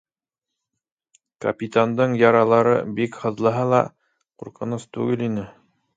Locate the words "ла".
3.75-3.83